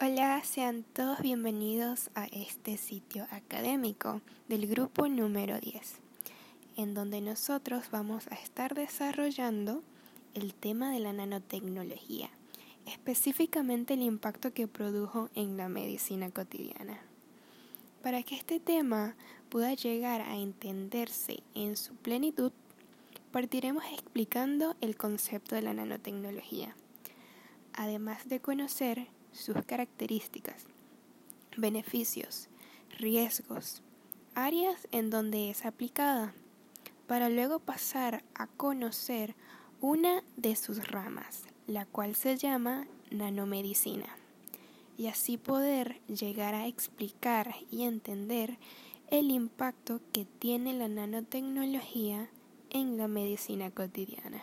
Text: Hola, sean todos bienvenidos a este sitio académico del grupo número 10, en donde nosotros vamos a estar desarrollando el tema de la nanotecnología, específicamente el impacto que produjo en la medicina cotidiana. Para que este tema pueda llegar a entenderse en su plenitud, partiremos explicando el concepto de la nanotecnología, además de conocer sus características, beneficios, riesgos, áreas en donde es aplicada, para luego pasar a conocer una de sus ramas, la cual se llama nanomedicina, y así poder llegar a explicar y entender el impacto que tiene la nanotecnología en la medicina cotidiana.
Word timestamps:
Hola, 0.00 0.40
sean 0.44 0.84
todos 0.84 1.18
bienvenidos 1.22 2.10
a 2.14 2.26
este 2.26 2.76
sitio 2.76 3.26
académico 3.32 4.20
del 4.46 4.68
grupo 4.68 5.08
número 5.08 5.58
10, 5.58 5.94
en 6.76 6.94
donde 6.94 7.20
nosotros 7.20 7.90
vamos 7.90 8.28
a 8.28 8.36
estar 8.36 8.76
desarrollando 8.76 9.82
el 10.34 10.54
tema 10.54 10.92
de 10.92 11.00
la 11.00 11.12
nanotecnología, 11.12 12.30
específicamente 12.86 13.94
el 13.94 14.02
impacto 14.02 14.52
que 14.52 14.68
produjo 14.68 15.30
en 15.34 15.56
la 15.56 15.68
medicina 15.68 16.30
cotidiana. 16.30 17.00
Para 18.00 18.22
que 18.22 18.36
este 18.36 18.60
tema 18.60 19.16
pueda 19.48 19.74
llegar 19.74 20.20
a 20.20 20.36
entenderse 20.36 21.42
en 21.56 21.76
su 21.76 21.96
plenitud, 21.96 22.52
partiremos 23.32 23.82
explicando 23.86 24.76
el 24.80 24.96
concepto 24.96 25.56
de 25.56 25.62
la 25.62 25.74
nanotecnología, 25.74 26.76
además 27.72 28.28
de 28.28 28.38
conocer 28.38 29.08
sus 29.32 29.64
características, 29.64 30.66
beneficios, 31.56 32.48
riesgos, 32.98 33.82
áreas 34.34 34.88
en 34.92 35.10
donde 35.10 35.50
es 35.50 35.64
aplicada, 35.64 36.34
para 37.06 37.28
luego 37.28 37.58
pasar 37.58 38.22
a 38.34 38.46
conocer 38.46 39.34
una 39.80 40.22
de 40.36 40.56
sus 40.56 40.88
ramas, 40.88 41.44
la 41.66 41.86
cual 41.86 42.14
se 42.14 42.36
llama 42.36 42.86
nanomedicina, 43.10 44.16
y 44.96 45.06
así 45.06 45.38
poder 45.38 46.00
llegar 46.06 46.54
a 46.54 46.66
explicar 46.66 47.54
y 47.70 47.84
entender 47.84 48.58
el 49.10 49.30
impacto 49.30 50.00
que 50.12 50.24
tiene 50.24 50.74
la 50.74 50.88
nanotecnología 50.88 52.28
en 52.70 52.98
la 52.98 53.08
medicina 53.08 53.70
cotidiana. 53.70 54.42